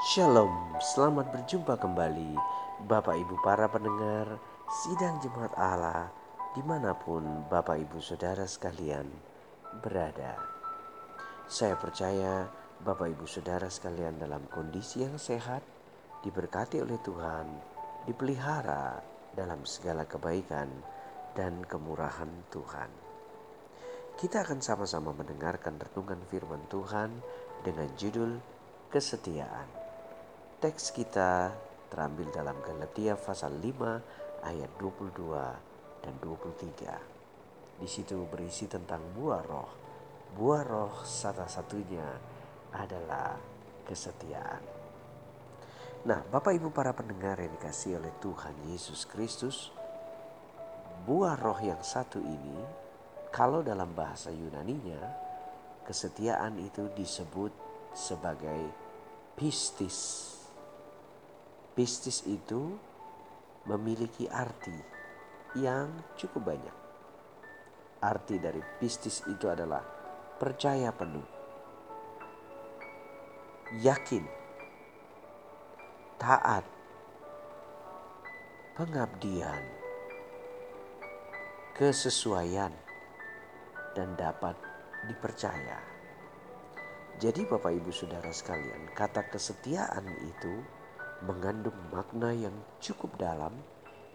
Shalom, 0.00 0.80
selamat 0.80 1.28
berjumpa 1.28 1.76
kembali 1.76 2.32
Bapak 2.88 3.20
Ibu 3.20 3.36
para 3.44 3.68
pendengar 3.68 4.40
Sidang 4.80 5.20
Jemaat 5.20 5.52
Allah 5.60 6.08
di 6.56 6.64
mana 6.64 6.96
pun 6.96 7.20
Bapak 7.52 7.76
Ibu 7.84 8.00
Saudara 8.00 8.48
sekalian 8.48 9.04
berada. 9.84 10.40
Saya 11.44 11.76
percaya 11.76 12.48
Bapak 12.80 13.12
Ibu 13.12 13.28
Saudara 13.28 13.68
sekalian 13.68 14.16
dalam 14.16 14.48
kondisi 14.48 15.04
yang 15.04 15.20
sehat, 15.20 15.60
diberkati 16.24 16.80
oleh 16.80 16.96
Tuhan, 17.04 17.44
dipelihara 18.08 19.04
dalam 19.36 19.68
segala 19.68 20.08
kebaikan 20.08 20.72
dan 21.36 21.60
kemurahan 21.68 22.48
Tuhan. 22.48 22.88
Kita 24.16 24.48
akan 24.48 24.64
sama-sama 24.64 25.12
mendengarkan 25.12 25.76
renungan 25.76 26.24
firman 26.32 26.64
Tuhan 26.72 27.20
dengan 27.60 27.92
judul 28.00 28.40
kesetiaan. 28.88 29.79
Teks 30.60 30.92
kita 30.92 31.56
terambil 31.88 32.28
dalam 32.36 32.60
Galatia 32.60 33.16
pasal 33.16 33.64
5 33.64 34.44
ayat 34.44 34.68
22 34.76 36.04
dan 36.04 36.14
23. 36.20 37.80
Di 37.80 37.88
situ 37.88 38.28
berisi 38.28 38.68
tentang 38.68 39.00
buah 39.16 39.40
roh. 39.40 39.72
Buah 40.36 40.60
roh 40.68 41.00
satu-satunya 41.00 42.04
adalah 42.76 43.40
kesetiaan. 43.88 44.60
Nah, 46.04 46.20
Bapak 46.28 46.52
Ibu 46.52 46.68
para 46.76 46.92
pendengar 46.92 47.40
yang 47.40 47.56
dikasih 47.56 47.96
oleh 47.96 48.12
Tuhan 48.20 48.52
Yesus 48.68 49.08
Kristus, 49.08 49.72
buah 51.08 51.40
roh 51.40 51.56
yang 51.64 51.80
satu 51.80 52.20
ini 52.20 52.60
kalau 53.32 53.64
dalam 53.64 53.96
bahasa 53.96 54.28
Yunaninya 54.28 55.08
kesetiaan 55.88 56.60
itu 56.60 56.92
disebut 56.92 57.48
sebagai 57.96 58.60
pistis 59.40 60.36
Pistis 61.70 62.26
itu 62.26 62.74
memiliki 63.70 64.26
arti 64.26 64.74
yang 65.58 65.90
cukup 66.18 66.54
banyak. 66.54 66.76
Arti 68.00 68.40
dari 68.40 68.62
pistis 68.80 69.20
itu 69.28 69.46
adalah 69.46 69.84
percaya 70.40 70.88
penuh, 70.88 71.26
yakin, 73.84 74.24
taat, 76.16 76.64
pengabdian, 78.72 79.62
kesesuaian, 81.76 82.72
dan 83.92 84.16
dapat 84.16 84.56
dipercaya. 85.12 85.76
Jadi, 87.20 87.44
Bapak 87.44 87.76
Ibu 87.76 87.92
Saudara 87.92 88.32
sekalian, 88.32 88.96
kata 88.96 89.28
kesetiaan 89.28 90.08
itu 90.24 90.79
mengandung 91.20 91.76
makna 91.92 92.32
yang 92.32 92.56
cukup 92.80 93.12
dalam 93.20 93.52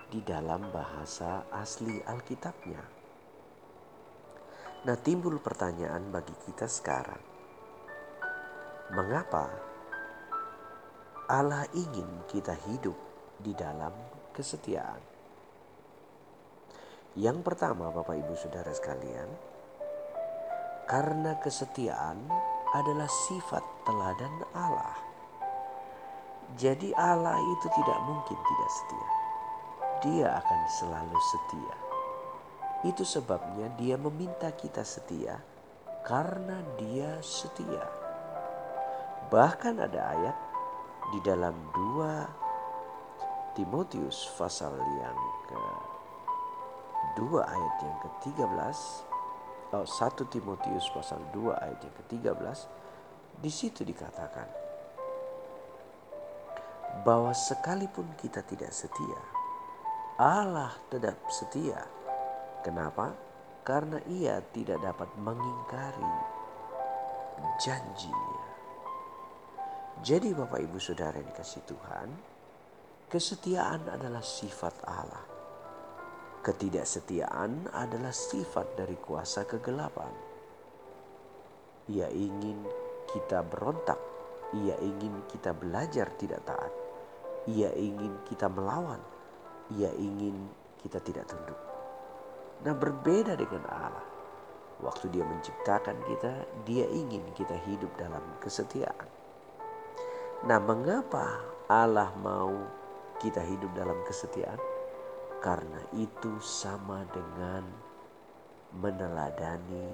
di 0.10 0.26
dalam 0.26 0.74
bahasa 0.74 1.46
asli 1.54 2.02
Alkitabnya. 2.02 2.82
Nah, 4.86 4.98
timbul 5.02 5.38
pertanyaan 5.42 6.10
bagi 6.14 6.34
kita 6.46 6.66
sekarang. 6.70 7.22
Mengapa 8.94 9.50
Allah 11.26 11.66
ingin 11.74 12.26
kita 12.30 12.54
hidup 12.70 12.98
di 13.42 13.54
dalam 13.58 13.94
kesetiaan? 14.30 15.02
Yang 17.18 17.38
pertama, 17.42 17.90
Bapak 17.90 18.14
Ibu 18.14 18.34
Saudara 18.38 18.70
sekalian, 18.74 19.30
karena 20.86 21.38
kesetiaan 21.42 22.30
adalah 22.78 23.10
sifat 23.10 23.64
teladan 23.90 24.36
Allah. 24.54 25.05
Jadi 26.56 26.96
Allah 26.96 27.36
itu 27.36 27.68
tidak 27.68 28.00
mungkin 28.08 28.40
tidak 28.40 28.70
setia. 28.72 29.10
Dia 30.08 30.28
akan 30.40 30.60
selalu 30.72 31.20
setia. 31.20 31.76
Itu 32.88 33.04
sebabnya 33.04 33.68
dia 33.76 34.00
meminta 34.00 34.48
kita 34.56 34.88
setia 34.88 35.36
karena 36.08 36.64
dia 36.80 37.20
setia. 37.20 37.84
Bahkan 39.28 39.84
ada 39.84 40.02
ayat 40.16 40.38
di 41.12 41.20
dalam 41.28 41.60
2 41.76 43.60
Timotius 43.60 44.32
pasal 44.40 44.80
yang 44.80 45.20
ke 45.52 45.64
2 47.20 47.36
ayat 47.44 47.76
yang 47.84 47.98
ke-13 48.00 48.78
oh, 49.76 49.86
1 49.88 50.34
Timotius 50.34 50.88
pasal 50.92 51.20
2 51.36 51.52
ayat 51.52 51.80
yang 51.84 51.96
ke-13 52.04 52.58
di 53.40 53.52
situ 53.52 53.84
dikatakan 53.88 54.65
bahwa 57.06 57.30
sekalipun 57.38 58.18
kita 58.18 58.42
tidak 58.42 58.74
setia, 58.74 59.22
Allah 60.18 60.74
tetap 60.90 61.22
setia. 61.30 61.86
Kenapa? 62.66 63.14
Karena 63.62 64.02
ia 64.10 64.42
tidak 64.50 64.82
dapat 64.82 65.14
mengingkari 65.22 66.14
janjinya. 67.62 68.46
Jadi 70.02 70.34
Bapak 70.34 70.60
Ibu 70.66 70.82
Saudara 70.82 71.22
yang 71.22 71.30
dikasih 71.30 71.62
Tuhan, 71.70 72.10
kesetiaan 73.06 73.86
adalah 73.86 74.26
sifat 74.26 74.76
Allah. 74.90 75.26
Ketidaksetiaan 76.42 77.70
adalah 77.74 78.14
sifat 78.14 78.82
dari 78.82 78.98
kuasa 78.98 79.46
kegelapan. 79.46 80.14
Ia 81.90 82.10
ingin 82.10 82.66
kita 83.14 83.46
berontak, 83.46 83.98
ia 84.58 84.74
ingin 84.82 85.26
kita 85.30 85.54
belajar 85.54 86.10
tidak 86.18 86.42
taat 86.46 86.85
ia 87.46 87.70
ingin 87.78 88.26
kita 88.26 88.50
melawan. 88.50 89.02
Ia 89.74 89.90
ingin 89.98 90.50
kita 90.82 91.02
tidak 91.02 91.30
tunduk. 91.30 91.58
Nah 92.66 92.74
berbeda 92.74 93.38
dengan 93.38 93.66
Allah. 93.70 94.06
Waktu 94.84 95.08
dia 95.14 95.24
menciptakan 95.24 95.98
kita, 96.04 96.34
dia 96.68 96.86
ingin 96.92 97.24
kita 97.32 97.56
hidup 97.64 97.90
dalam 97.96 98.22
kesetiaan. 98.44 99.08
Nah 100.46 100.60
mengapa 100.60 101.40
Allah 101.72 102.12
mau 102.20 102.52
kita 103.18 103.40
hidup 103.42 103.72
dalam 103.74 103.98
kesetiaan? 104.04 104.60
Karena 105.40 105.80
itu 105.96 106.42
sama 106.42 107.06
dengan 107.14 107.64
meneladani 108.76 109.94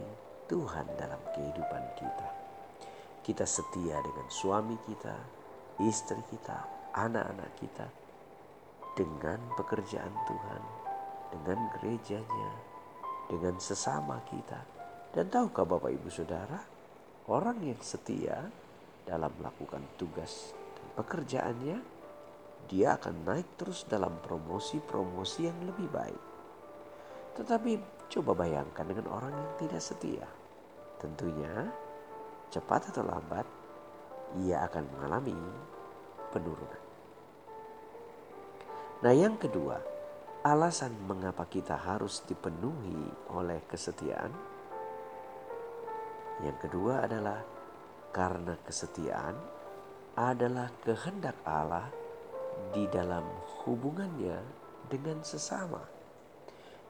Tuhan 0.50 0.88
dalam 0.98 1.22
kehidupan 1.36 1.84
kita. 2.00 2.28
Kita 3.22 3.46
setia 3.46 4.02
dengan 4.02 4.28
suami 4.28 4.76
kita, 4.90 5.16
istri 5.86 6.20
kita, 6.34 6.81
anak-anak 6.96 7.52
kita 7.60 7.88
dengan 8.96 9.40
pekerjaan 9.56 10.12
Tuhan, 10.28 10.62
dengan 11.32 11.60
gerejanya, 11.80 12.52
dengan 13.32 13.56
sesama 13.58 14.20
kita. 14.28 14.60
Dan 15.12 15.28
tahukah 15.32 15.68
Bapak 15.68 15.92
Ibu 15.92 16.10
Saudara, 16.12 16.60
orang 17.28 17.60
yang 17.64 17.80
setia 17.80 18.48
dalam 19.08 19.32
melakukan 19.40 19.84
tugas 19.96 20.52
dan 20.76 20.88
pekerjaannya, 21.00 21.78
dia 22.68 22.96
akan 22.96 23.16
naik 23.28 23.48
terus 23.60 23.84
dalam 23.88 24.16
promosi-promosi 24.24 25.48
yang 25.48 25.60
lebih 25.68 25.88
baik. 25.92 26.24
Tetapi 27.36 27.72
coba 28.12 28.32
bayangkan 28.36 28.86
dengan 28.88 29.08
orang 29.12 29.32
yang 29.32 29.52
tidak 29.60 29.84
setia. 29.84 30.28
Tentunya 31.00 31.72
cepat 32.52 32.92
atau 32.92 33.04
lambat 33.08 33.48
ia 34.44 34.64
akan 34.68 34.84
mengalami 34.96 35.36
penurunan. 36.32 36.82
Nah, 39.02 39.14
yang 39.14 39.36
kedua, 39.36 39.78
alasan 40.42 40.94
mengapa 41.06 41.46
kita 41.46 41.78
harus 41.78 42.26
dipenuhi 42.26 43.30
oleh 43.34 43.62
kesetiaan. 43.70 44.34
Yang 46.42 46.58
kedua 46.66 47.06
adalah 47.06 47.42
karena 48.10 48.58
kesetiaan 48.66 49.38
adalah 50.18 50.68
kehendak 50.82 51.38
Allah 51.46 51.88
di 52.74 52.90
dalam 52.90 53.24
hubungannya 53.64 54.38
dengan 54.90 55.24
sesama. 55.24 55.82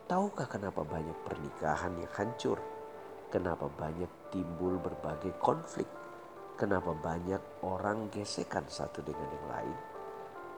Tahukah 0.10 0.48
kenapa 0.50 0.84
banyak 0.84 1.16
pernikahan 1.24 1.96
yang 1.96 2.12
hancur? 2.12 2.60
Kenapa 3.32 3.72
banyak 3.72 4.10
timbul 4.34 4.76
berbagai 4.82 5.32
konflik? 5.40 5.88
Kenapa 6.62 6.94
banyak 6.94 7.66
orang 7.66 8.14
gesekan 8.14 8.62
satu 8.70 9.02
dengan 9.02 9.26
yang 9.34 9.48
lain? 9.50 9.78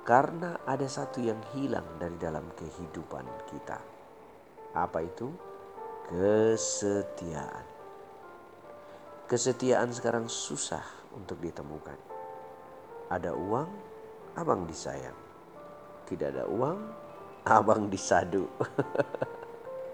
Karena 0.03 0.59
ada 0.67 0.83
satu 0.83 1.23
yang 1.23 1.39
hilang 1.55 1.95
dari 1.95 2.19
dalam 2.19 2.43
kehidupan 2.59 3.23
kita. 3.47 3.79
Apa 4.75 4.99
itu? 4.99 5.31
Kesetiaan. 6.11 7.63
Kesetiaan 9.31 9.95
sekarang 9.95 10.27
susah 10.27 10.83
untuk 11.15 11.39
ditemukan. 11.39 11.95
Ada 13.07 13.31
uang, 13.31 13.71
abang 14.35 14.67
disayang. 14.67 15.15
Tidak 16.03 16.35
ada 16.35 16.51
uang, 16.51 16.83
abang 17.47 17.87
disadu. 17.87 18.51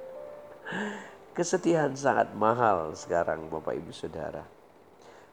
Kesetiaan 1.38 1.94
sangat 1.94 2.34
mahal 2.34 2.98
sekarang 2.98 3.46
Bapak 3.54 3.78
Ibu 3.78 3.94
Saudara 3.94 4.58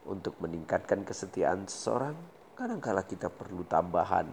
untuk 0.07 0.39
meningkatkan 0.41 1.03
kesetiaan 1.03 1.67
seseorang 1.67 2.17
Kadangkala 2.57 3.05
kita 3.05 3.29
perlu 3.29 3.69
tambahan 3.69 4.25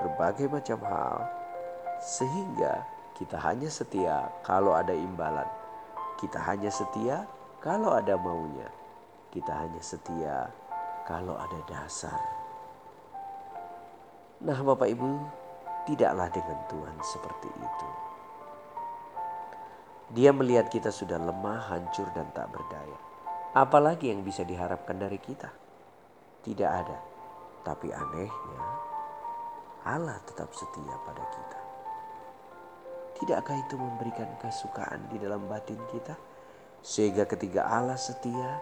berbagai 0.00 0.48
macam 0.48 0.80
hal 0.88 1.28
sehingga 2.00 2.80
kita 3.12 3.36
hanya 3.44 3.68
setia 3.68 4.32
kalau 4.40 4.72
ada 4.72 4.96
imbalan. 4.96 5.44
Kita 6.16 6.40
hanya 6.48 6.72
setia 6.72 7.28
kalau 7.60 7.92
ada 7.92 8.16
maunya. 8.16 8.72
Kita 9.28 9.52
hanya 9.52 9.84
setia 9.84 10.48
kalau 11.04 11.36
ada 11.36 11.60
dasar. 11.68 12.16
Nah, 14.40 14.56
Bapak 14.56 14.88
Ibu, 14.88 15.12
tidaklah 15.84 16.32
dengan 16.32 16.56
Tuhan 16.72 16.96
seperti 17.04 17.52
itu. 17.52 17.88
Dia 20.16 20.32
melihat 20.32 20.72
kita 20.72 20.88
sudah 20.88 21.20
lemah, 21.20 21.68
hancur, 21.68 22.08
dan 22.16 22.32
tak 22.32 22.48
berdaya. 22.48 23.15
Apalagi 23.52 24.10
yang 24.10 24.24
bisa 24.26 24.42
diharapkan 24.42 24.96
dari 24.98 25.20
kita? 25.20 25.52
Tidak 26.42 26.70
ada. 26.70 26.98
Tapi 27.62 27.90
anehnya, 27.90 28.66
Allah 29.86 30.18
tetap 30.26 30.50
setia 30.54 30.94
pada 31.06 31.22
kita. 31.22 31.60
Tidakkah 33.16 33.56
itu 33.58 33.74
memberikan 33.78 34.28
kesukaan 34.42 35.06
di 35.10 35.22
dalam 35.22 35.46
batin 35.46 35.78
kita? 35.94 36.18
Sehingga 36.82 37.26
ketika 37.26 37.66
Allah 37.66 37.98
setia, 37.98 38.60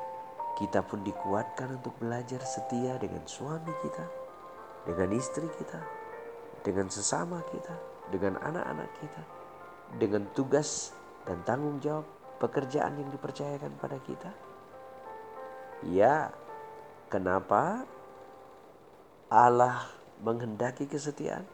kita 0.55 0.87
pun 0.87 1.03
dikuatkan 1.03 1.83
untuk 1.83 1.99
belajar 1.99 2.39
setia 2.45 2.95
dengan 3.03 3.27
suami 3.27 3.73
kita, 3.83 4.05
dengan 4.87 5.11
istri 5.17 5.49
kita, 5.59 5.81
dengan 6.63 6.87
sesama 6.87 7.43
kita, 7.51 7.75
dengan 8.15 8.39
anak-anak 8.39 8.91
kita, 9.03 9.23
dengan 9.99 10.23
tugas 10.33 10.95
dan 11.27 11.43
tanggung 11.43 11.83
jawab 11.83 12.07
pekerjaan 12.39 12.95
yang 13.01 13.11
dipercayakan 13.11 13.75
pada 13.81 13.99
kita. 14.07 14.31
Ya, 15.85 16.33
kenapa 17.13 17.85
Allah 19.29 19.89
menghendaki 20.25 20.89
kesetiaan? 20.89 21.45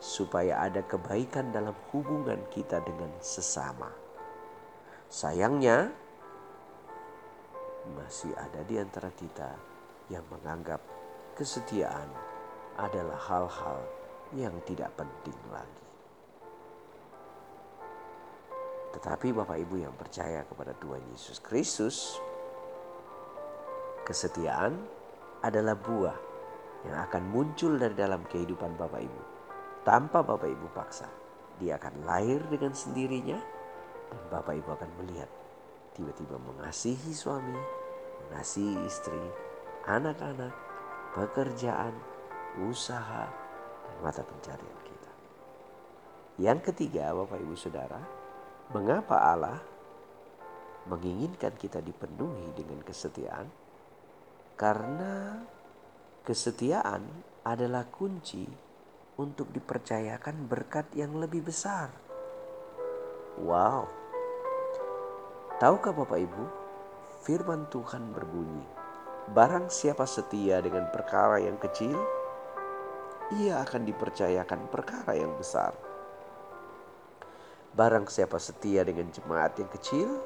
supaya 0.00 0.64
ada 0.64 0.80
kebaikan 0.80 1.52
dalam 1.52 1.76
hubungan 1.92 2.40
kita 2.48 2.80
dengan 2.80 3.12
sesama. 3.20 3.92
Sayangnya, 5.12 5.92
masih 7.92 8.32
ada 8.32 8.64
di 8.64 8.80
antara 8.80 9.12
kita 9.12 9.52
yang 10.08 10.24
menganggap 10.32 10.80
kesetiaan 11.36 12.08
adalah 12.80 13.20
hal-hal 13.28 13.80
yang 14.32 14.56
tidak 14.64 14.88
penting 14.96 15.36
lagi. 15.52 15.84
Tetapi 18.96 19.36
Bapak 19.36 19.60
Ibu 19.60 19.84
yang 19.84 19.94
percaya 19.94 20.42
kepada 20.48 20.72
Tuhan 20.80 21.02
Yesus 21.12 21.38
Kristus, 21.44 22.16
kesetiaan 24.10 24.74
adalah 25.46 25.78
buah 25.78 26.18
yang 26.82 26.98
akan 27.06 27.30
muncul 27.30 27.78
dari 27.78 27.94
dalam 27.94 28.26
kehidupan 28.26 28.74
Bapak 28.74 29.06
Ibu 29.06 29.22
tanpa 29.86 30.26
Bapak 30.26 30.50
Ibu 30.50 30.66
paksa. 30.74 31.06
Dia 31.62 31.78
akan 31.78 32.02
lahir 32.02 32.42
dengan 32.50 32.74
sendirinya 32.74 33.38
dan 34.10 34.22
Bapak 34.34 34.58
Ibu 34.58 34.68
akan 34.74 34.90
melihat 34.98 35.30
tiba-tiba 35.94 36.42
mengasihi 36.42 37.14
suami, 37.14 37.54
mengasihi 38.26 38.82
istri, 38.82 39.22
anak-anak, 39.86 40.50
pekerjaan, 41.14 41.94
usaha, 42.66 43.30
dan 43.86 43.96
mata 44.02 44.26
pencarian 44.26 44.78
kita. 44.82 45.12
Yang 46.42 46.72
ketiga 46.72 47.14
Bapak 47.14 47.38
Ibu 47.38 47.54
Saudara, 47.54 48.00
mengapa 48.74 49.22
Allah 49.22 49.60
menginginkan 50.88 51.54
kita 51.54 51.78
dipenuhi 51.78 52.50
dengan 52.58 52.82
kesetiaan? 52.82 53.69
Karena 54.60 55.40
kesetiaan 56.20 57.00
adalah 57.48 57.88
kunci 57.88 58.44
untuk 59.16 59.48
dipercayakan 59.56 60.44
berkat 60.44 60.84
yang 60.92 61.16
lebih 61.16 61.48
besar. 61.48 61.88
Wow. 63.40 63.88
Tahukah 65.56 65.96
Bapak 65.96 66.20
Ibu, 66.20 66.44
firman 67.24 67.72
Tuhan 67.72 68.12
berbunyi, 68.12 68.64
barang 69.32 69.72
siapa 69.72 70.04
setia 70.04 70.60
dengan 70.60 70.92
perkara 70.92 71.40
yang 71.40 71.56
kecil, 71.56 71.96
ia 73.40 73.64
akan 73.64 73.88
dipercayakan 73.88 74.68
perkara 74.68 75.16
yang 75.16 75.32
besar. 75.40 75.72
Barang 77.72 78.04
siapa 78.12 78.36
setia 78.36 78.84
dengan 78.84 79.08
jemaat 79.08 79.56
yang 79.56 79.72
kecil, 79.72 80.20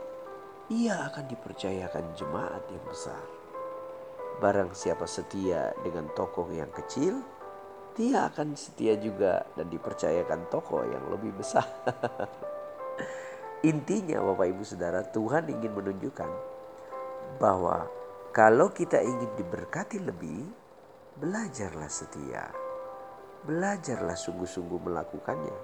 ia 0.75 1.07
akan 1.07 1.31
dipercayakan 1.31 2.19
jemaat 2.19 2.67
yang 2.67 2.83
besar. 2.91 3.34
Barang 4.43 4.75
siapa 4.75 5.07
setia 5.07 5.71
dengan 5.87 6.11
tokoh 6.11 6.51
yang 6.51 6.71
kecil, 6.75 7.23
dia 7.95 8.27
akan 8.27 8.59
setia 8.59 8.99
juga 8.99 9.47
dan 9.55 9.71
dipercayakan 9.71 10.51
toko 10.51 10.83
yang 10.83 11.07
lebih 11.07 11.31
besar. 11.39 11.63
Intinya 13.71 14.19
Bapak 14.19 14.51
Ibu 14.51 14.63
Saudara 14.67 15.07
Tuhan 15.07 15.47
ingin 15.47 15.71
menunjukkan 15.71 16.31
bahwa 17.39 17.87
kalau 18.35 18.75
kita 18.75 18.99
ingin 18.99 19.31
diberkati 19.39 20.03
lebih, 20.03 20.43
belajarlah 21.23 21.87
setia. 21.87 22.51
Belajarlah 23.47 24.19
sungguh-sungguh 24.19 24.81
melakukannya. 24.83 25.59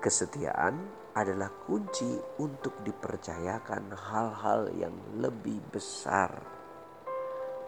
Kesetiaan 0.00 0.80
adalah 1.12 1.52
kunci 1.68 2.16
untuk 2.40 2.80
dipercayakan 2.80 3.92
hal-hal 3.92 4.72
yang 4.72 4.96
lebih 5.20 5.60
besar 5.68 6.59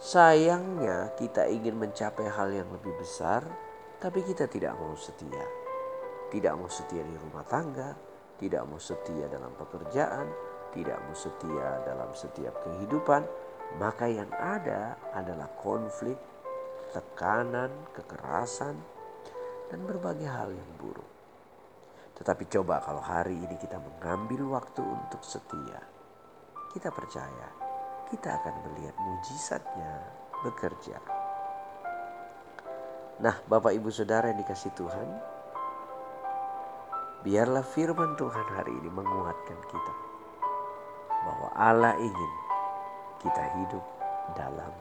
Sayangnya 0.03 1.15
kita 1.15 1.47
ingin 1.47 1.79
mencapai 1.79 2.27
hal 2.27 2.51
yang 2.51 2.67
lebih 2.75 2.91
besar, 2.99 3.47
tapi 4.03 4.27
kita 4.27 4.51
tidak 4.51 4.75
mau 4.75 4.99
setia. 4.99 5.47
Tidak 6.27 6.51
mau 6.59 6.67
setia 6.67 7.07
di 7.07 7.15
rumah 7.15 7.47
tangga, 7.47 7.95
tidak 8.35 8.67
mau 8.67 8.83
setia 8.83 9.31
dalam 9.31 9.55
pekerjaan, 9.55 10.27
tidak 10.75 10.99
mau 11.07 11.15
setia 11.15 11.87
dalam 11.87 12.11
setiap 12.19 12.51
kehidupan. 12.67 13.23
Maka 13.79 14.11
yang 14.11 14.27
ada 14.35 14.99
adalah 15.15 15.47
konflik, 15.63 16.19
tekanan, 16.91 17.71
kekerasan, 17.95 18.75
dan 19.71 19.87
berbagai 19.87 20.27
hal 20.27 20.51
yang 20.51 20.71
buruk. 20.83 21.07
Tetapi 22.19 22.51
coba 22.51 22.83
kalau 22.83 23.07
hari 23.07 23.39
ini 23.39 23.55
kita 23.55 23.79
mengambil 23.79 24.59
waktu 24.59 24.83
untuk 24.83 25.23
setia. 25.23 25.79
Kita 26.75 26.91
percaya 26.91 27.72
kita 28.13 28.29
akan 28.29 28.55
melihat 28.69 28.93
mujizatnya 29.01 30.05
bekerja. 30.45 31.01
Nah, 33.25 33.41
Bapak 33.49 33.73
Ibu 33.73 33.89
Saudara 33.89 34.29
yang 34.29 34.45
dikasih 34.45 34.69
Tuhan, 34.77 35.09
biarlah 37.25 37.65
firman 37.65 38.13
Tuhan 38.21 38.47
hari 38.53 38.77
ini 38.85 38.93
menguatkan 38.93 39.57
kita 39.65 39.95
bahwa 41.25 41.49
Allah 41.57 41.97
ingin 41.97 42.33
kita 43.25 43.45
hidup 43.57 43.85
dalam 44.37 44.73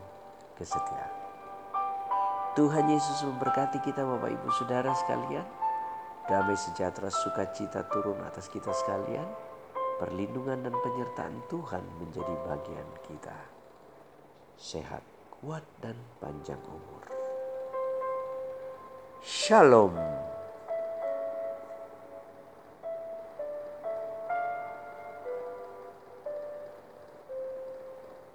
kesetiaan. 0.59 1.15
Tuhan 2.59 2.91
Yesus 2.91 3.23
memberkati 3.23 3.79
kita 3.79 4.03
Bapak 4.03 4.27
Ibu 4.27 4.47
Saudara 4.59 4.91
sekalian. 5.07 5.47
Damai 6.27 6.59
sejahtera 6.59 7.07
sukacita 7.07 7.87
turun 7.87 8.19
atas 8.27 8.51
kita 8.51 8.69
sekalian 8.75 9.25
perlindungan 10.01 10.65
dan 10.65 10.73
penyertaan 10.81 11.37
Tuhan 11.45 11.85
menjadi 12.01 12.33
bagian 12.49 12.89
kita. 13.05 13.37
Sehat, 14.57 15.05
kuat, 15.29 15.61
dan 15.77 15.93
panjang 16.17 16.57
umur. 16.65 17.05
Shalom. 19.21 19.93